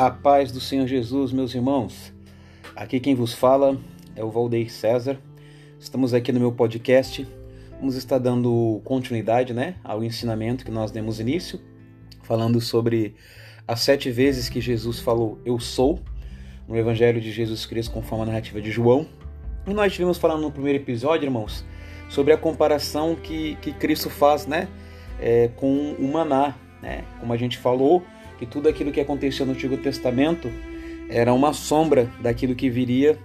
[0.00, 2.10] A paz do Senhor Jesus, meus irmãos.
[2.74, 3.76] Aqui quem vos fala
[4.16, 5.18] é o Valdeir César.
[5.78, 7.28] Estamos aqui no meu podcast.
[7.78, 11.60] Vamos estar dando continuidade né, ao ensinamento que nós demos início,
[12.22, 13.14] falando sobre
[13.68, 16.00] as sete vezes que Jesus falou Eu sou,
[16.66, 19.06] no Evangelho de Jesus Cristo, conforme a narrativa de João.
[19.66, 21.62] E nós estivemos falando no primeiro episódio, irmãos,
[22.08, 24.66] sobre a comparação que, que Cristo faz né,
[25.20, 26.54] é, com o maná.
[26.80, 27.04] Né?
[27.20, 28.02] Como a gente falou,
[28.40, 30.50] que tudo aquilo que aconteceu no Antigo Testamento
[31.10, 33.18] era uma sombra daquilo que viria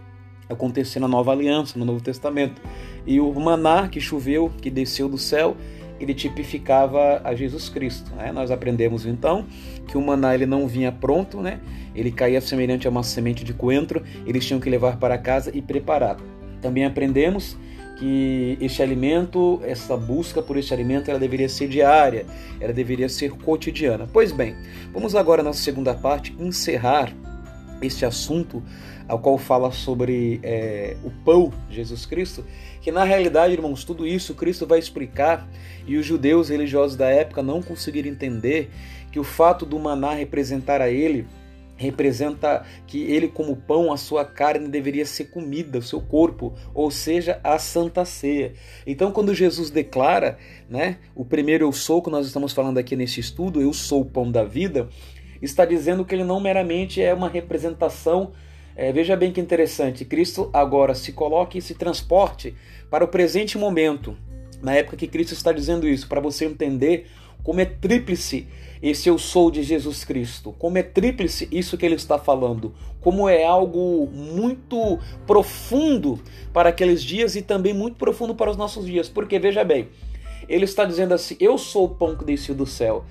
[0.49, 2.61] acontecer na Nova Aliança, no Novo Testamento.
[3.07, 5.55] E o maná que choveu, que desceu do céu,
[6.01, 8.13] ele tipificava a Jesus Cristo.
[8.13, 8.33] Né?
[8.33, 9.45] Nós aprendemos então
[9.88, 11.61] que o maná ele não vinha pronto, né?
[11.95, 15.61] ele caía semelhante a uma semente de coentro, eles tinham que levar para casa e
[15.61, 16.17] preparar.
[16.61, 17.55] Também aprendemos
[17.95, 22.26] que este alimento, essa busca por este alimento, ela deveria ser diária,
[22.59, 24.08] ela deveria ser cotidiana.
[24.11, 24.56] Pois bem,
[24.94, 27.14] vamos agora na segunda parte encerrar
[27.81, 28.61] este assunto
[29.08, 32.44] ao qual fala sobre é, o pão Jesus Cristo,
[32.81, 35.47] que na realidade, irmãos, tudo isso Cristo vai explicar
[35.86, 38.69] e os judeus religiosos da época não conseguiram entender
[39.12, 41.25] que o fato do maná representar a ele
[41.76, 46.90] representa que ele como pão, a sua carne deveria ser comida, o seu corpo, ou
[46.90, 48.54] seja, a santa ceia.
[48.86, 50.38] Então, quando Jesus declara,
[50.70, 54.06] né, o primeiro eu sou que nós estamos falando aqui nesse estudo, eu sou o
[54.06, 54.88] pão da vida,
[55.42, 58.31] está dizendo que ele não meramente é uma representação
[58.76, 62.53] é, veja bem que interessante, Cristo agora se coloca e se transporte
[62.90, 64.18] para o presente momento,
[64.62, 67.08] na época que Cristo está dizendo isso, para você entender
[67.45, 68.47] como é tríplice
[68.81, 73.29] esse eu sou de Jesus Cristo, como é tríplice isso que ele está falando, como
[73.29, 76.19] é algo muito profundo
[76.51, 79.88] para aqueles dias e também muito profundo para os nossos dias, porque veja bem,
[80.49, 83.05] ele está dizendo assim: Eu sou o pão que desceu do céu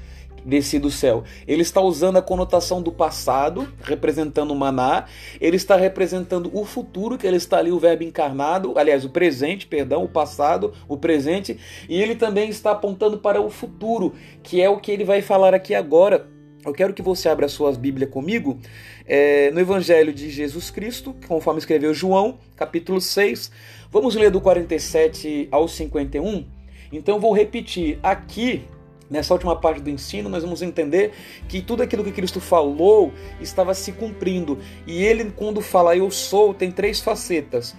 [0.45, 1.25] desci do céu.
[1.47, 5.07] Ele está usando a conotação do passado, representando o maná.
[5.41, 9.67] Ele está representando o futuro, que ele está ali o verbo encarnado, aliás, o presente,
[9.67, 11.59] perdão, o passado, o presente,
[11.89, 15.55] e ele também está apontando para o futuro, que é o que ele vai falar
[15.55, 16.29] aqui agora.
[16.65, 18.59] Eu quero que você abra a sua Bíblia comigo
[19.07, 23.51] é, no Evangelho de Jesus Cristo, conforme escreveu João, capítulo 6.
[23.93, 26.47] Vamos ler do 47 ao 51.
[26.91, 27.99] Então vou repetir.
[28.03, 28.65] Aqui
[29.09, 31.13] Nessa última parte do ensino, nós vamos entender
[31.49, 34.59] que tudo aquilo que Cristo falou estava se cumprindo.
[34.87, 37.77] E ele, quando fala eu sou, tem três facetas: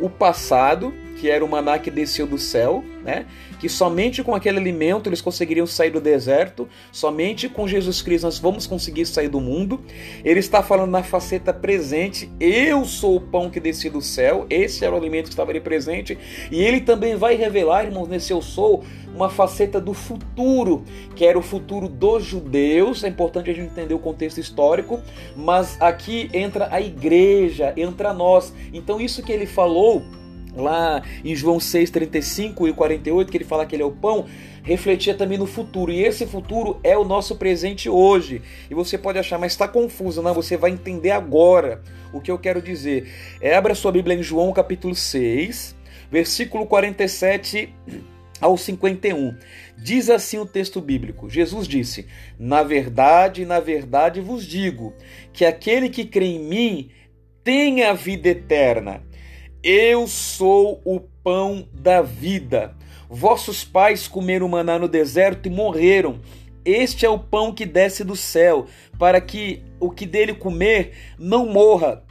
[0.00, 3.26] o passado, que era o maná que desceu do céu, né?
[3.58, 8.38] que somente com aquele alimento eles conseguiriam sair do deserto, somente com Jesus Cristo nós
[8.38, 9.80] vamos conseguir sair do mundo.
[10.24, 14.84] Ele está falando na faceta presente, eu sou o pão que desci do céu, esse
[14.84, 16.18] era o alimento que estava ali presente,
[16.50, 18.84] e ele também vai revelar, irmãos, nesse eu sou,
[19.16, 20.84] uma faceta do futuro,
[21.14, 23.02] que era o futuro dos judeus.
[23.02, 25.00] É importante a gente entender o contexto histórico,
[25.34, 28.52] mas aqui entra a igreja, entra nós.
[28.74, 29.85] Então, isso que ele falou
[30.56, 34.24] lá em João 6, 35 e 48, que ele fala que ele é o pão,
[34.62, 35.92] refletia também no futuro.
[35.92, 38.42] E esse futuro é o nosso presente hoje.
[38.70, 40.22] E você pode achar, mas está confuso.
[40.22, 41.82] Não, você vai entender agora
[42.12, 43.08] o que eu quero dizer.
[43.40, 45.76] É, abra sua Bíblia em João capítulo 6,
[46.10, 47.72] versículo 47
[48.40, 49.36] ao 51.
[49.78, 52.06] Diz assim o texto bíblico: Jesus disse:
[52.38, 54.94] Na verdade, na verdade vos digo
[55.32, 56.90] que aquele que crê em mim
[57.44, 59.02] tem a vida eterna.
[59.68, 62.76] Eu sou o pão da vida.
[63.10, 66.20] Vossos pais comeram maná no deserto e morreram.
[66.64, 68.66] Este é o pão que desce do céu,
[68.96, 72.04] para que o que dele comer não morra.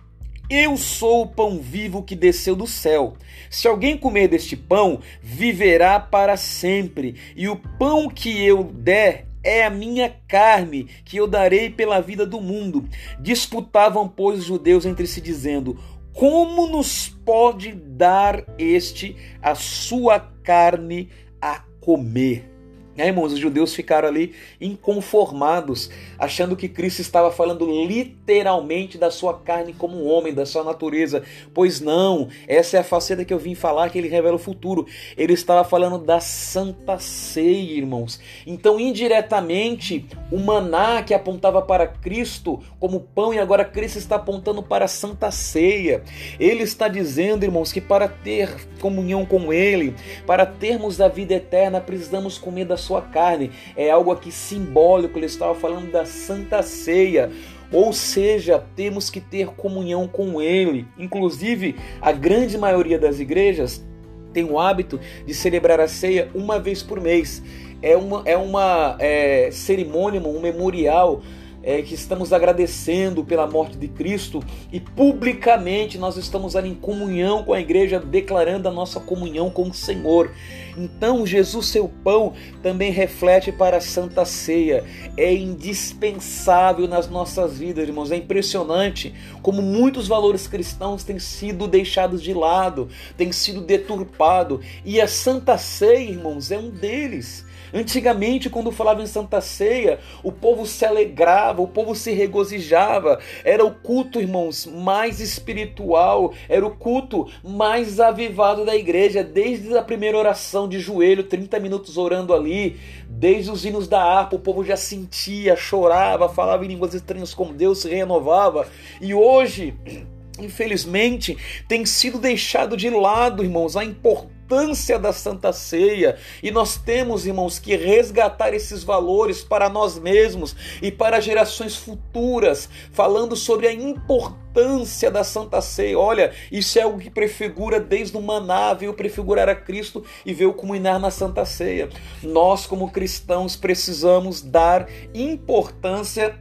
[0.49, 3.13] Eu sou o pão vivo que desceu do céu.
[3.49, 7.16] Se alguém comer deste pão, viverá para sempre.
[7.37, 12.25] E o pão que eu der é a minha carne, que eu darei pela vida
[12.25, 12.83] do mundo.
[13.19, 15.79] Disputavam, pois, os judeus entre si, dizendo:
[16.16, 21.09] Como nos pode dar este a sua carne
[21.42, 22.54] a comer?
[22.97, 29.34] É, irmãos, os judeus ficaram ali inconformados, achando que Cristo estava falando literalmente da sua
[29.34, 31.22] carne como um homem, da sua natureza.
[31.53, 34.88] Pois não, essa é a faceta que eu vim falar, que ele revela o futuro.
[35.18, 38.18] Ele estava falando da santa ceia, irmãos.
[38.47, 44.64] Então, indiretamente, o maná que apontava para Cristo como pão, e agora Cristo está apontando
[44.64, 46.02] para a santa ceia.
[46.40, 48.50] Ele está dizendo, irmãos, que para ter
[48.80, 49.94] comunhão com Ele,
[50.26, 53.52] para termos a vida eterna, precisamos comer da sua carne.
[53.76, 57.32] É algo aqui simbólico, ele estava falando da Santa Ceia.
[57.72, 60.87] Ou seja, temos que ter comunhão com Ele.
[60.97, 63.84] Inclusive, a grande maioria das igrejas
[64.32, 67.41] tem o hábito de celebrar a ceia uma vez por mês.
[67.82, 71.22] É uma, é uma é, cerimônia, um memorial
[71.64, 77.43] é, que estamos agradecendo pela morte de Cristo e publicamente nós estamos ali em comunhão
[77.43, 80.32] com a igreja, declarando a nossa comunhão com o Senhor.
[80.77, 84.83] Então, Jesus, seu pão, também reflete para a Santa Ceia.
[85.17, 88.11] É indispensável nas nossas vidas, irmãos.
[88.11, 94.59] É impressionante como muitos valores cristãos têm sido deixados de lado, têm sido deturpados.
[94.83, 97.45] E a Santa Ceia, irmãos, é um deles.
[97.73, 103.19] Antigamente, quando falava em Santa Ceia, o povo se alegrava, o povo se regozijava.
[103.43, 109.81] Era o culto, irmãos, mais espiritual, era o culto mais avivado da igreja, desde a
[109.81, 112.78] primeira oração de joelho, 30 minutos orando ali,
[113.09, 117.53] desde os hinos da harpa, o povo já sentia, chorava, falava em línguas estranhas como
[117.53, 118.67] Deus se renovava.
[119.02, 119.73] E hoje,
[120.40, 126.78] infelizmente, tem sido deixado de lado, irmãos, a importância importância da Santa Ceia e nós
[126.78, 133.68] temos, irmãos, que resgatar esses valores para nós mesmos e para gerações futuras, falando sobre
[133.68, 135.97] a importância da Santa Ceia.
[135.97, 140.53] Olha, isso é algo que prefigura desde o maná, veio prefigurar a Cristo e veio
[140.53, 141.90] comunhar na Santa Ceia.
[142.22, 146.40] Nós, como cristãos, precisamos dar importância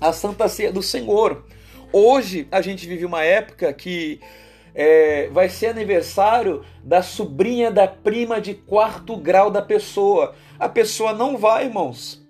[0.00, 1.44] à Santa Ceia do Senhor.
[1.92, 4.18] Hoje a gente vive uma época que
[4.74, 10.34] é, vai ser aniversário da sobrinha da prima de quarto grau da pessoa.
[10.58, 12.22] A pessoa não vai, irmãos,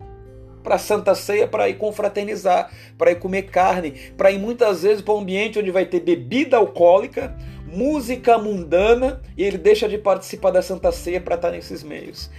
[0.62, 5.14] para Santa Ceia para ir confraternizar, para ir comer carne, para ir muitas vezes para
[5.14, 7.36] um ambiente onde vai ter bebida alcoólica,
[7.66, 12.30] música mundana e ele deixa de participar da Santa Ceia para estar nesses meios.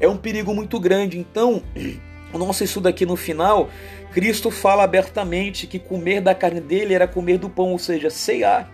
[0.00, 1.18] É um perigo muito grande.
[1.18, 1.62] Então,
[2.32, 3.68] o nosso estudo aqui no final,
[4.12, 8.70] Cristo fala abertamente que comer da carne dele era comer do pão, ou seja, ceiar.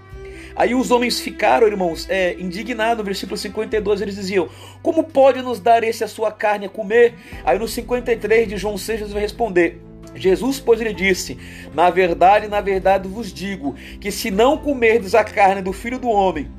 [0.59, 2.99] Aí os homens ficaram, irmãos, é, indignados.
[2.99, 4.49] No versículo 52 eles diziam:
[4.83, 7.15] Como pode nos dar esse a sua carne a comer?
[7.45, 9.81] Aí no 53 de João 6 Jesus vai responder:
[10.17, 11.39] Jesus, pois, lhe disse:
[11.73, 16.09] Na verdade, na verdade vos digo que se não comerdes a carne do filho do
[16.09, 16.51] homem,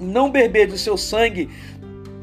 [0.00, 1.50] não beberdes o seu sangue,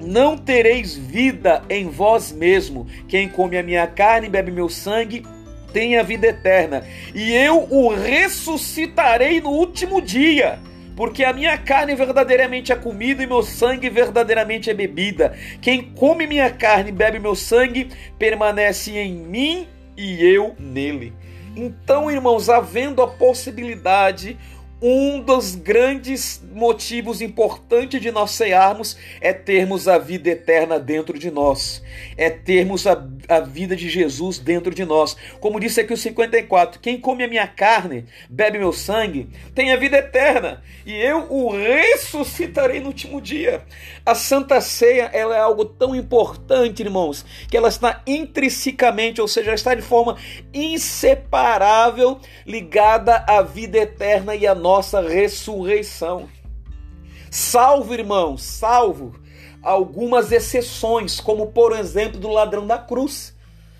[0.02, 2.88] não tereis vida em vós mesmo.
[3.10, 5.26] Quem come a minha carne e bebe meu sangue
[5.74, 10.58] tem a vida eterna, e eu o ressuscitarei no último dia
[10.96, 15.38] porque a minha carne verdadeiramente é comida e meu sangue verdadeiramente é bebida.
[15.62, 21.14] Quem come minha carne e bebe meu sangue permanece em mim e eu nele.
[21.56, 24.38] Então, irmãos, havendo a possibilidade,
[24.82, 31.32] um dos grandes motivos importantes de nós cearmos é termos a vida eterna dentro de
[31.32, 31.82] nós,
[32.18, 35.16] é termos a, a vida de Jesus dentro de nós.
[35.40, 39.78] Como disse aqui o 54: quem come a minha carne, bebe meu sangue, tem a
[39.78, 43.64] vida eterna, e eu o ressuscitarei no último dia.
[44.06, 49.54] A Santa Ceia ela é algo tão importante, irmãos, que ela está intrinsecamente, ou seja,
[49.54, 50.18] está de forma
[50.54, 56.28] inseparável ligada à vida eterna e à nossa ressurreição.
[57.30, 59.14] Salvo, irmãos, salvo
[59.62, 63.36] algumas exceções, como por exemplo do ladrão da cruz.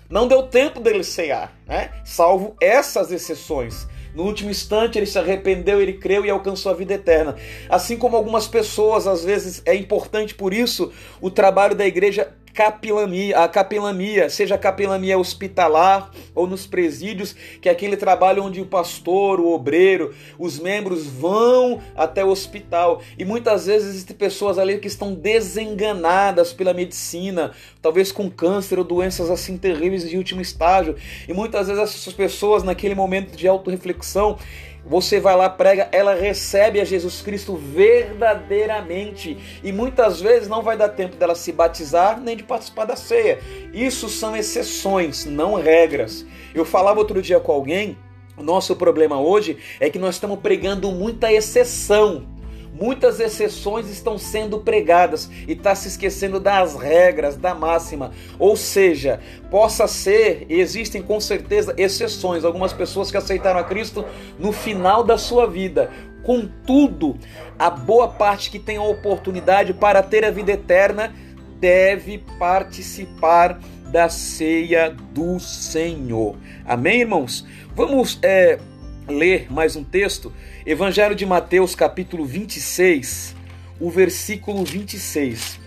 [0.08, 1.90] Não deu tempo dele cear, né?
[2.04, 3.88] Salvo essas exceções.
[4.14, 7.34] No último instante ele se arrependeu, ele creu e alcançou a vida eterna.
[7.68, 13.38] Assim como algumas pessoas, às vezes é importante por isso o trabalho da igreja capilania,
[13.38, 18.64] a capelania, seja a capelania hospitalar ou nos presídios, que é aquele trabalho onde o
[18.64, 23.02] pastor, o obreiro, os membros vão até o hospital.
[23.18, 28.84] E muitas vezes existem pessoas ali que estão desenganadas pela medicina, talvez com câncer ou
[28.84, 30.96] doenças assim terríveis de último estágio.
[31.28, 34.38] E muitas vezes essas pessoas, naquele momento de autorreflexão,
[34.88, 39.36] você vai lá, prega, ela recebe a Jesus Cristo verdadeiramente.
[39.62, 43.40] E muitas vezes não vai dar tempo dela se batizar nem de participar da ceia.
[43.72, 46.24] Isso são exceções, não regras.
[46.54, 47.98] Eu falava outro dia com alguém,
[48.38, 52.35] nosso problema hoje é que nós estamos pregando muita exceção
[52.78, 58.12] Muitas exceções estão sendo pregadas e está se esquecendo das regras, da máxima.
[58.38, 59.18] Ou seja,
[59.50, 64.04] possa ser, existem com certeza exceções, algumas pessoas que aceitaram a Cristo
[64.38, 65.90] no final da sua vida.
[66.22, 67.16] Contudo,
[67.58, 71.14] a boa parte que tem a oportunidade para ter a vida eterna
[71.58, 73.58] deve participar
[73.90, 76.36] da ceia do Senhor.
[76.66, 77.46] Amém, irmãos?
[77.74, 78.58] Vamos é,
[79.08, 80.32] ler mais um texto
[80.64, 83.36] Evangelho de Mateus, capítulo 26,
[83.80, 85.60] o versículo 26.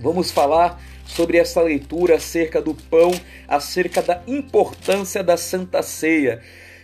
[0.00, 3.10] Vamos falar sobre essa leitura acerca do pão,
[3.46, 6.40] acerca da importância da Santa Ceia.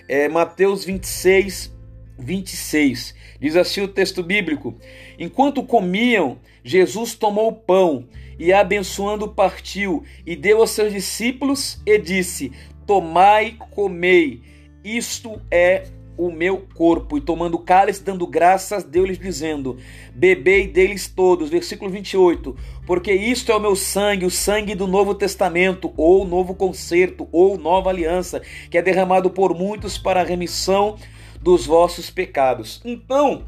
[0.07, 1.73] É, Mateus 26,
[2.19, 3.15] 26.
[3.41, 4.77] Diz assim o texto bíblico:
[5.19, 8.07] Enquanto comiam, Jesus tomou o pão
[8.39, 12.53] e, abençoando, partiu e deu aos seus discípulos e disse:
[12.87, 15.85] Tomai, comei isto é
[16.17, 17.17] o meu corpo.
[17.17, 19.77] E tomando cálice, dando graças, deu-lhes dizendo:
[20.15, 21.51] Bebei deles todos.
[21.51, 22.57] Versículo 28.
[22.87, 27.57] Porque isto é o meu sangue, o sangue do Novo Testamento, ou novo concerto, ou
[27.57, 30.97] nova aliança, que é derramado por muitos para a remissão
[31.41, 32.81] dos vossos pecados.
[32.85, 33.45] Então,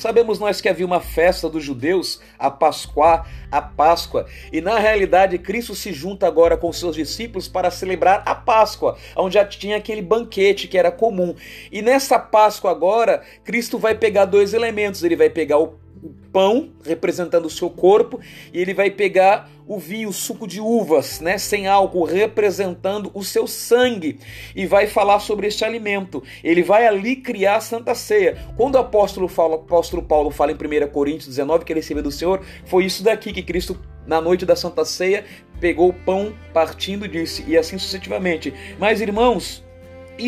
[0.00, 5.36] Sabemos nós que havia uma festa dos judeus, a Páscoa, a Páscoa, e na realidade
[5.36, 10.00] Cristo se junta agora com seus discípulos para celebrar a Páscoa, onde já tinha aquele
[10.00, 11.34] banquete que era comum.
[11.70, 16.70] E nessa Páscoa agora, Cristo vai pegar dois elementos, ele vai pegar o o pão
[16.84, 18.20] representando o seu corpo
[18.52, 23.22] e ele vai pegar o vinho, o suco de uvas, né, sem álcool, representando o
[23.22, 24.18] seu sangue
[24.56, 26.22] e vai falar sobre este alimento.
[26.42, 28.36] Ele vai ali criar a Santa Ceia.
[28.56, 32.02] Quando o apóstolo, fala, o apóstolo Paulo fala em 1 Coríntios 19 que ele recebeu
[32.02, 35.24] do Senhor, foi isso daqui que Cristo na noite da Santa Ceia
[35.60, 38.52] pegou o pão, partindo disse e assim sucessivamente.
[38.78, 39.62] Mas irmãos,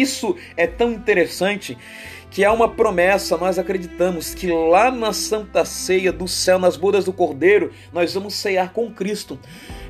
[0.01, 1.77] isso é tão interessante
[2.33, 7.05] que há uma promessa, nós acreditamos que lá na Santa Ceia do céu, nas bodas
[7.05, 9.39] do Cordeiro, nós vamos ceiar com Cristo.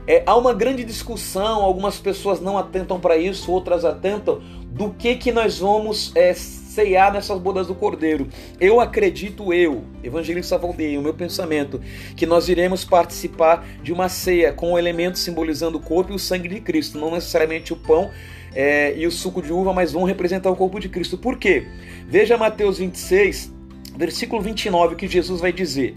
[0.08, 5.14] É, há uma grande discussão, algumas pessoas não atentam para isso, outras atentam, do que
[5.14, 8.26] que nós vamos é, ceiar nessas bodas do Cordeiro.
[8.58, 11.80] Eu acredito, eu, evangelista Valdeir, o meu pensamento,
[12.16, 16.18] que nós iremos participar de uma ceia com o elemento simbolizando o corpo e o
[16.18, 18.10] sangue de Cristo, não necessariamente o pão
[18.54, 21.16] é, e o suco de uva, mas vão representar o corpo de Cristo.
[21.16, 21.66] Por quê?
[22.06, 23.52] Veja Mateus 26,
[23.96, 25.96] versículo 29, que Jesus vai dizer.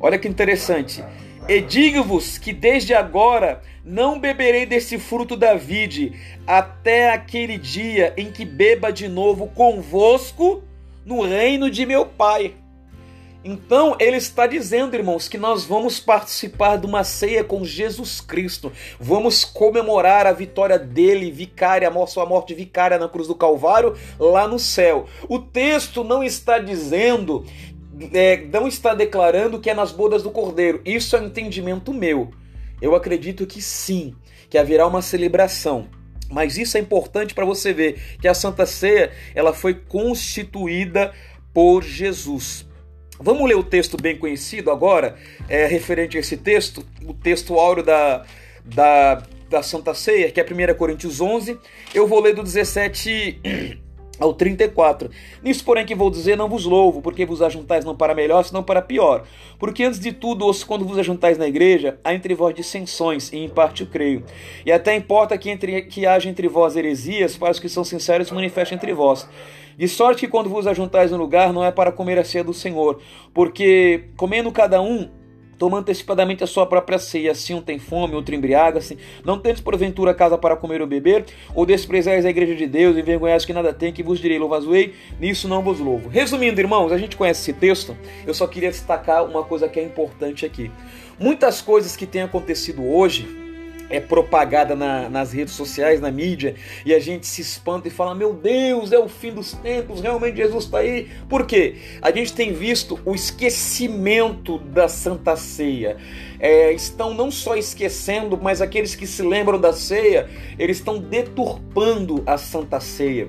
[0.00, 1.04] Olha que interessante.
[1.48, 6.12] E digo-vos que desde agora não beberei desse fruto da vide,
[6.46, 10.62] até aquele dia em que beba de novo convosco
[11.04, 12.54] no reino de meu Pai.
[13.44, 18.72] Então ele está dizendo, irmãos, que nós vamos participar de uma ceia com Jesus Cristo.
[18.98, 24.48] Vamos comemorar a vitória dele, vicária, a sua morte vicária na cruz do Calvário, lá
[24.48, 25.04] no céu.
[25.28, 27.44] O texto não está dizendo,
[28.14, 30.80] é, não está declarando que é nas bodas do Cordeiro.
[30.82, 32.30] Isso é um entendimento meu.
[32.80, 34.14] Eu acredito que sim,
[34.48, 35.86] que haverá uma celebração.
[36.30, 41.12] Mas isso é importante para você ver que a Santa Ceia ela foi constituída
[41.52, 42.66] por Jesus.
[43.20, 45.16] Vamos ler o texto bem conhecido agora,
[45.48, 48.24] é, referente a esse texto, o texto áureo da,
[48.64, 51.58] da, da Santa Ceia, que é 1 Coríntios 11.
[51.94, 53.40] Eu vou ler do 17
[54.18, 55.10] ao 34.
[55.42, 58.62] Nisso, porém, que vou dizer, não vos louvo, porque vos ajuntais não para melhor, senão
[58.62, 59.24] para pior.
[59.58, 63.48] Porque antes de tudo, quando vos ajuntais na igreja, há entre vós dissensões, e em
[63.48, 64.24] parte o creio.
[64.64, 68.28] E até importa que, entre, que haja entre vós heresias, para os que são sinceros
[68.28, 69.28] se manifestem entre vós.
[69.76, 72.54] De sorte que quando vos ajuntais no lugar, não é para comer a ceia do
[72.54, 73.00] Senhor,
[73.32, 75.10] porque comendo cada um
[75.58, 78.98] toma antecipadamente a sua própria ceia, assim um tem fome, outro embriaga-se.
[79.24, 83.44] Não tendes porventura casa para comer ou beber, ou desprezais a igreja de Deus, envergonhais
[83.44, 86.08] que nada tem, que vos direi, louvas-ei, nisso não vos louvo.
[86.08, 87.96] Resumindo, irmãos, a gente conhece esse texto,
[88.26, 90.70] eu só queria destacar uma coisa que é importante aqui.
[91.18, 93.43] Muitas coisas que têm acontecido hoje,
[93.94, 98.14] é propagada na, nas redes sociais, na mídia, e a gente se espanta e fala:
[98.14, 101.08] Meu Deus, é o fim dos tempos, realmente Jesus está aí.
[101.28, 101.76] Por quê?
[102.02, 105.96] A gente tem visto o esquecimento da Santa Ceia.
[106.38, 112.22] É, estão não só esquecendo, mas aqueles que se lembram da ceia, eles estão deturpando
[112.26, 113.28] a Santa Ceia.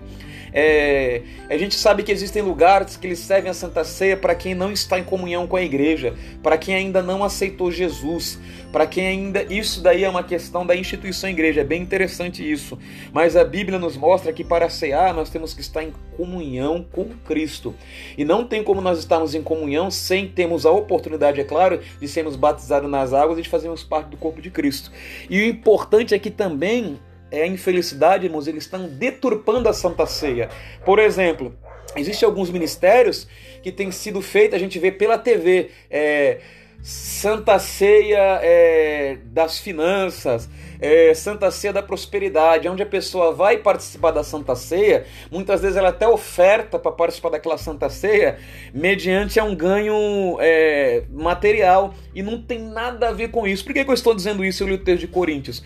[0.58, 4.56] É, a gente sabe que existem lugares que eles servem a Santa Ceia para quem
[4.56, 8.40] não está em comunhão com a igreja, para quem ainda não aceitou Jesus,
[8.72, 9.44] para quem ainda.
[9.44, 12.80] Isso daí é uma questão da instituição igreja, é bem interessante isso.
[13.12, 17.10] Mas a Bíblia nos mostra que para cear nós temos que estar em comunhão com
[17.26, 17.76] Cristo.
[18.18, 22.08] E não tem como nós estarmos em comunhão sem termos a oportunidade, é claro, de
[22.08, 24.90] sermos batizados nas águas e de fazermos parte do corpo de Cristo.
[25.30, 26.98] E o importante é que também
[27.32, 30.50] é a infelicidade, irmãos, eles estão deturpando a Santa Ceia.
[30.84, 31.56] Por exemplo,
[31.96, 33.28] existem alguns ministérios
[33.64, 36.40] que têm sido feitos, a gente vê pela TV, é,
[36.82, 40.48] Santa Ceia é, das Finanças,
[40.80, 45.78] é, Santa Ceia da Prosperidade, onde a pessoa vai participar da Santa Ceia, muitas vezes
[45.78, 48.38] ela até oferta para participar daquela Santa Ceia,
[48.72, 53.66] mediante um ganho é, material, e não tem nada a ver com isso.
[53.66, 54.62] Por que, que eu estou dizendo isso?
[54.62, 55.64] Eu li o texto de Coríntios.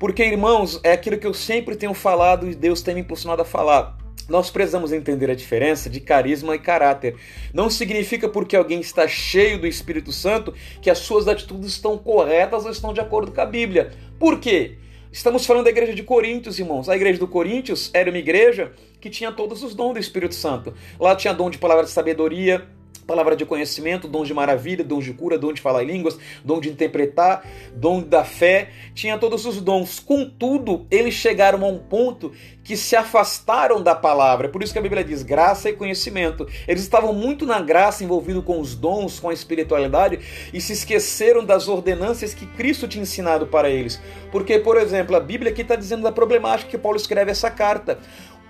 [0.00, 3.44] Porque, irmãos, é aquilo que eu sempre tenho falado e Deus tem me impulsionado a
[3.44, 3.98] falar.
[4.30, 7.16] Nós precisamos entender a diferença de carisma e caráter.
[7.52, 12.64] Não significa porque alguém está cheio do Espírito Santo que as suas atitudes estão corretas
[12.64, 13.90] ou estão de acordo com a Bíblia.
[14.18, 14.78] Por quê?
[15.12, 16.88] Estamos falando da igreja de Coríntios, irmãos.
[16.88, 20.72] A igreja do Coríntios era uma igreja que tinha todos os dons do Espírito Santo.
[20.98, 22.66] Lá tinha dom de palavra de sabedoria,
[23.10, 26.68] palavra de conhecimento, dom de maravilha, dom de cura, dom de falar línguas, dom de
[26.68, 29.98] interpretar, dom da fé, tinha todos os dons.
[29.98, 32.30] Contudo, eles chegaram a um ponto
[32.62, 34.48] que se afastaram da palavra.
[34.48, 36.46] Por isso que a Bíblia diz graça e conhecimento.
[36.68, 40.20] Eles estavam muito na graça, envolvidos com os dons, com a espiritualidade,
[40.54, 44.00] e se esqueceram das ordenanças que Cristo tinha ensinado para eles.
[44.30, 47.98] Porque, por exemplo, a Bíblia aqui está dizendo da problemática que Paulo escreve essa carta.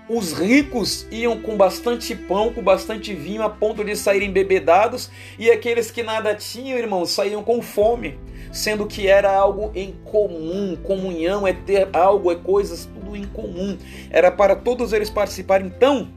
[0.09, 5.49] Os ricos iam com bastante pão, com bastante vinho, a ponto de saírem bebedados, e
[5.49, 8.19] aqueles que nada tinham, irmãos, saíam com fome,
[8.51, 10.77] sendo que era algo em comum.
[10.83, 13.77] Comunhão é ter algo, é coisas tudo em comum.
[14.09, 15.67] Era para todos eles participarem.
[15.67, 16.09] Então,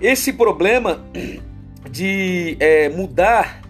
[0.00, 1.02] esse problema
[1.90, 3.63] de é, mudar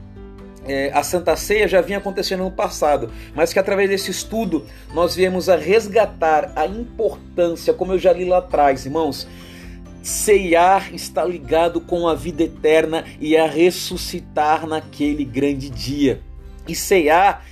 [0.66, 5.14] é, a Santa Ceia já vinha acontecendo no passado, mas que através desse estudo nós
[5.14, 9.28] viemos a resgatar a importância, como eu já li lá atrás, irmãos.
[10.02, 16.20] Ceiar está ligado com a vida eterna e a ressuscitar naquele grande dia.
[16.68, 17.42] E ceiar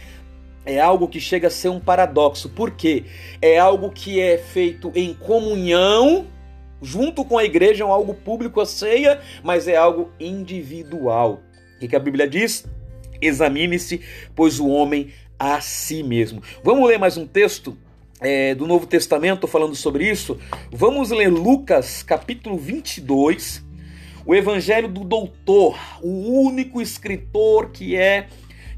[0.65, 3.05] é algo que chega a ser um paradoxo, porque
[3.41, 6.27] é algo que é feito em comunhão,
[6.81, 11.41] junto com a igreja, é algo público a ceia, mas é algo individual.
[11.81, 12.67] O que a Bíblia diz?
[13.23, 14.01] Examine-se,
[14.35, 16.43] pois o homem a si mesmo.
[16.63, 17.79] Vamos ler mais um texto
[18.21, 20.39] é, do Novo Testamento falando sobre isso?
[20.71, 23.65] Vamos ler Lucas capítulo 22,
[24.27, 28.27] o Evangelho do Doutor, o único escritor que é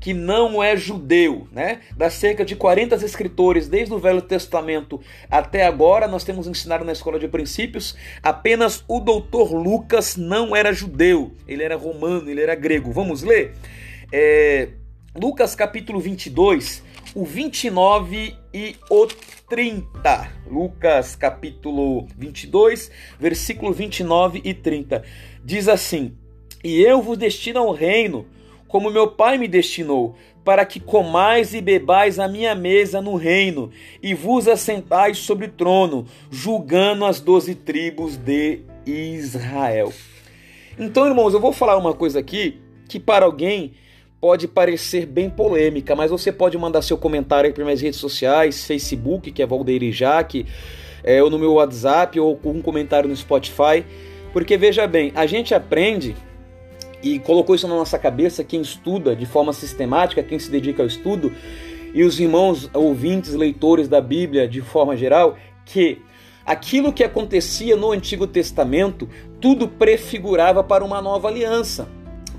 [0.05, 1.81] que não é judeu, né?
[1.97, 6.93] Das cerca de 40 escritores desde o Velho Testamento até agora, nós temos ensinado na
[6.93, 12.55] escola de princípios, apenas o doutor Lucas não era judeu, ele era romano, ele era
[12.55, 12.93] grego.
[12.93, 13.55] Vamos ler?
[14.17, 14.69] É,
[15.13, 16.85] Lucas capítulo 22,
[17.17, 19.09] o 29 e o
[19.49, 20.31] 30.
[20.49, 25.03] Lucas capítulo 22, versículo 29 e 30.
[25.45, 26.17] Diz assim:
[26.63, 28.25] E eu vos destino ao reino,
[28.69, 33.73] como meu Pai me destinou, para que comais e bebais a minha mesa no reino,
[34.01, 39.93] e vos assentais sobre o trono, julgando as doze tribos de Israel.
[40.79, 43.75] Então, irmãos, eu vou falar uma coisa aqui que para alguém
[44.25, 48.65] pode parecer bem polêmica, mas você pode mandar seu comentário aí para minhas redes sociais,
[48.65, 50.47] Facebook, que é Valdeir Jaque,
[51.03, 53.85] é, ou no meu WhatsApp, ou um comentário no Spotify.
[54.33, 56.17] Porque veja bem, a gente aprende
[57.03, 60.87] e colocou isso na nossa cabeça, quem estuda de forma sistemática, quem se dedica ao
[60.87, 61.31] estudo,
[61.93, 66.01] e os irmãos ouvintes, leitores da Bíblia de forma geral, que
[66.47, 69.07] aquilo que acontecia no Antigo Testamento,
[69.39, 71.87] tudo prefigurava para uma nova aliança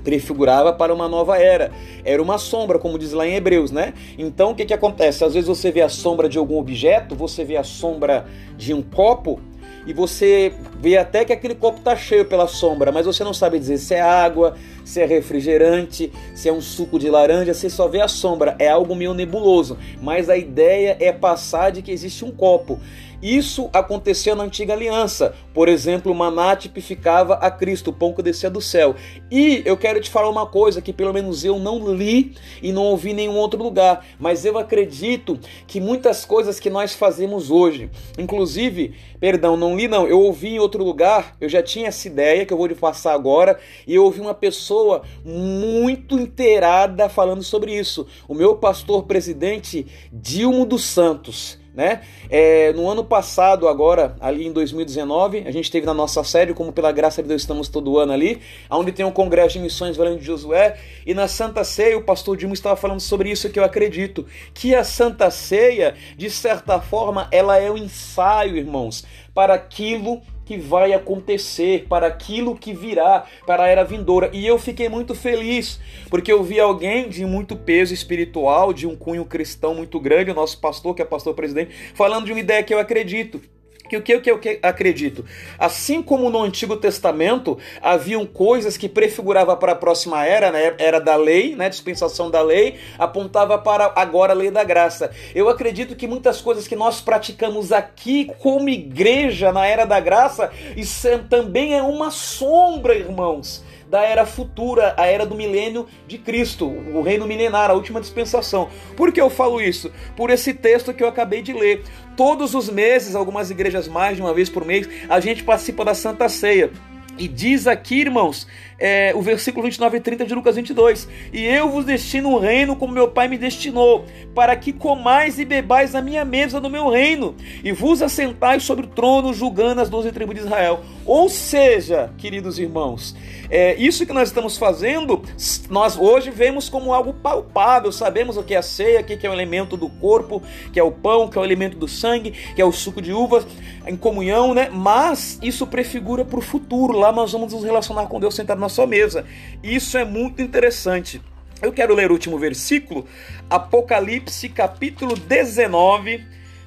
[0.06, 1.72] prefigurava para uma nova era.
[2.04, 3.92] Era uma sombra, como diz lá em Hebreus, né?
[4.16, 5.24] Então o que, que acontece?
[5.24, 8.24] Às vezes você vê a sombra de algum objeto, você vê a sombra
[8.56, 9.40] de um copo,
[9.84, 13.58] e você vê até que aquele copo está cheio pela sombra, mas você não sabe
[13.58, 17.86] dizer se é água, se é refrigerante, se é um suco de laranja, você só
[17.86, 22.24] vê a sombra, é algo meio nebuloso, mas a ideia é passar de que existe
[22.24, 22.80] um copo.
[23.22, 25.34] Isso acontecia na antiga aliança.
[25.54, 28.94] Por exemplo, maná tipificava a Cristo, o pão que descia do céu.
[29.30, 32.84] E eu quero te falar uma coisa que pelo menos eu não li e não
[32.84, 37.90] ouvi em nenhum outro lugar, mas eu acredito que muitas coisas que nós fazemos hoje,
[38.18, 42.44] inclusive, perdão, não li não, eu ouvi em outro lugar, eu já tinha essa ideia
[42.44, 47.76] que eu vou te passar agora, e eu ouvi uma pessoa muito inteirada falando sobre
[47.76, 48.06] isso.
[48.28, 52.00] O meu pastor presidente Dilmo dos Santos né?
[52.30, 56.72] É, no ano passado, agora, ali em 2019, a gente teve na nossa sede, como
[56.72, 60.20] pela graça de Deus estamos todo ano ali, onde tem um congresso de missões Valente
[60.20, 63.64] de Josué, e na Santa Ceia o pastor Dilma estava falando sobre isso que eu
[63.64, 70.22] acredito, que a Santa Ceia, de certa forma, ela é um ensaio, irmãos, para aquilo
[70.46, 74.30] que vai acontecer, para aquilo que virá, para a era vindoura.
[74.32, 78.96] E eu fiquei muito feliz, porque eu vi alguém de muito peso espiritual, de um
[78.96, 82.62] cunho cristão muito grande, o nosso pastor, que é pastor presidente, falando de uma ideia
[82.62, 83.40] que eu acredito
[83.88, 85.24] que o que, eu acredito?
[85.58, 90.74] Assim como no Antigo Testamento haviam coisas que prefiguravam para a próxima era, né?
[90.78, 91.68] era da lei, né?
[91.68, 95.10] dispensação da lei, apontava para agora a lei da graça.
[95.34, 100.50] Eu acredito que muitas coisas que nós praticamos aqui como igreja na era da graça,
[100.76, 106.66] isso também é uma sombra, irmãos da era futura, a era do milênio de Cristo,
[106.66, 108.68] o reino milenar, a última dispensação.
[108.96, 109.92] Por que eu falo isso?
[110.16, 111.82] Por esse texto que eu acabei de ler.
[112.16, 115.94] Todos os meses, algumas igrejas mais de uma vez por mês, a gente participa da
[115.94, 116.70] Santa Ceia.
[117.18, 118.46] E diz aqui, irmãos,
[118.78, 122.76] é, o versículo 29 e 30 de Lucas 22: E eu vos destino um reino
[122.76, 126.90] como meu pai me destinou, para que comais e bebais a minha mesa no meu
[126.90, 130.80] reino, e vos assentais sobre o trono, julgando as doze tribos de Israel.
[131.06, 133.16] Ou seja, queridos irmãos,
[133.50, 135.22] é, isso que nós estamos fazendo,
[135.70, 139.30] nós hoje vemos como algo palpável, sabemos o que é a ceia, o que é
[139.30, 142.60] o elemento do corpo, que é o pão, que é o elemento do sangue, que
[142.60, 143.46] é o suco de uvas,
[143.86, 144.68] em comunhão, né?
[144.72, 148.68] Mas isso prefigura para o futuro, lá nós vamos nos relacionar com Deus sentado na
[148.68, 149.24] sua mesa.
[149.62, 151.20] Isso é muito interessante.
[151.62, 153.06] Eu quero ler o último versículo,
[153.48, 156.22] Apocalipse capítulo 19,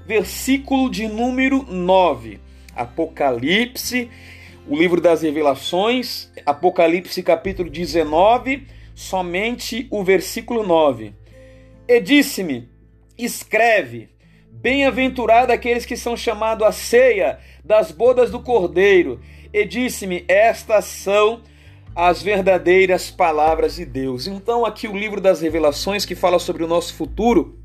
[0.05, 2.39] versículo de número 9.
[2.75, 4.09] Apocalipse,
[4.69, 11.13] o livro das revelações, Apocalipse capítulo 19, somente o versículo 9.
[11.88, 12.69] E disse-me:
[13.17, 14.10] Escreve,
[14.51, 19.19] bem-aventurado aqueles que são chamados à ceia das bodas do Cordeiro.
[19.51, 21.41] E disse-me: Estas são
[21.95, 24.27] as verdadeiras palavras de Deus.
[24.27, 27.58] Então, aqui o livro das Revelações, que fala sobre o nosso futuro,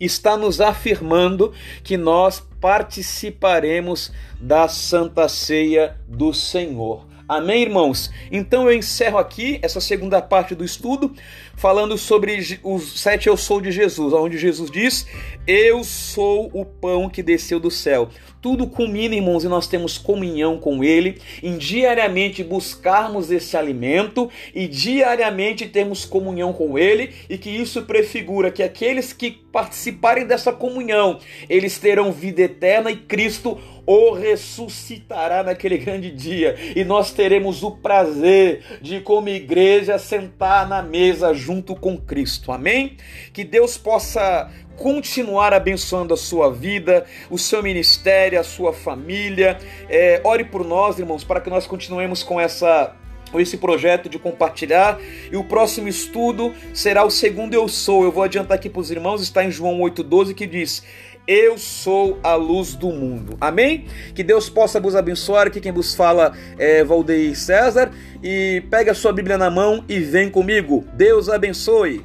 [0.00, 1.52] está nos afirmando
[1.84, 4.10] que nós participaremos
[4.40, 7.06] da Santa Ceia do Senhor.
[7.28, 8.10] Amém, irmãos?
[8.32, 11.14] Então eu encerro aqui essa segunda parte do estudo,
[11.60, 15.06] falando sobre os sete eu sou de Jesus, onde Jesus diz:
[15.46, 18.08] Eu sou o pão que desceu do céu.
[18.40, 24.66] Tudo culmina, irmãos, e nós temos comunhão com Ele, em diariamente buscarmos esse alimento e
[24.66, 31.18] diariamente termos comunhão com Ele, e que isso prefigura que aqueles que participarem dessa comunhão,
[31.50, 37.72] eles terão vida eterna e Cristo o ressuscitará naquele grande dia e nós teremos o
[37.72, 42.52] prazer de, como igreja, sentar na mesa junto com Cristo.
[42.52, 42.96] Amém?
[43.32, 49.58] Que Deus possa continuar abençoando a sua vida, o seu ministério, a sua família.
[49.88, 52.94] É, ore por nós, irmãos, para que nós continuemos com essa
[53.34, 54.98] esse projeto de compartilhar.
[55.30, 58.02] E o próximo estudo será o segundo Eu Sou.
[58.04, 60.84] Eu vou adiantar aqui para os irmãos, está em João 8,12, que diz:
[61.30, 63.36] eu sou a luz do mundo.
[63.40, 63.84] Amém?
[64.16, 65.46] Que Deus possa vos abençoar.
[65.46, 67.92] Aqui quem vos fala é Valdeir César.
[68.20, 70.84] E pega a sua Bíblia na mão e vem comigo.
[70.92, 72.04] Deus abençoe.